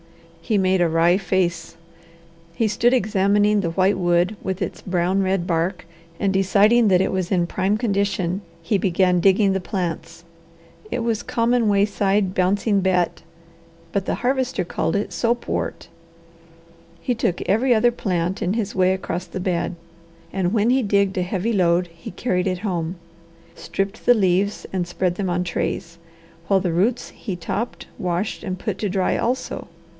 He 0.41 0.57
made 0.57 0.81
a 0.81 0.89
wry 0.89 1.17
face. 1.17 1.77
He 2.55 2.67
stood 2.67 2.93
examining 2.93 3.61
the 3.61 3.69
white 3.69 3.97
wood 3.97 4.35
with 4.41 4.59
its 4.61 4.81
brown 4.81 5.21
red 5.21 5.45
bark 5.47 5.85
and, 6.19 6.33
deciding 6.33 6.87
that 6.87 6.99
it 6.99 7.11
was 7.11 7.31
in 7.31 7.45
prime 7.45 7.77
condition, 7.77 8.41
he 8.61 8.79
began 8.79 9.19
digging 9.19 9.53
the 9.53 9.61
plants. 9.61 10.25
It 10.89 10.99
was 11.03 11.21
common 11.21 11.69
wayside 11.69 12.33
"Bouncing 12.33 12.81
Bet," 12.81 13.21
but 13.93 14.05
the 14.07 14.15
Harvester 14.15 14.65
called 14.65 14.95
it 14.95 15.13
"soapwort." 15.13 15.87
He 16.99 17.13
took 17.15 17.41
every 17.43 17.73
other 17.73 17.91
plant 17.91 18.41
in 18.41 18.53
his 18.53 18.73
way 18.75 18.93
across 18.93 19.25
the 19.27 19.39
bed, 19.39 19.75
and 20.33 20.51
when 20.51 20.71
he 20.71 20.81
digged 20.81 21.17
a 21.19 21.23
heavy 21.23 21.53
load 21.53 21.87
he 21.95 22.11
carried 22.11 22.47
it 22.47 22.59
home, 22.59 22.95
stripped 23.55 24.05
the 24.07 24.15
leaves, 24.15 24.65
and 24.73 24.87
spread 24.87 25.15
them 25.15 25.29
on 25.29 25.43
trays, 25.43 25.99
while 26.47 26.59
the 26.59 26.73
roots 26.73 27.09
he 27.11 27.35
topped, 27.35 27.85
washed, 27.99 28.43
and 28.43 28.57
put 28.59 28.79
to 28.79 28.89
dry 28.89 29.15
also. 29.15 29.67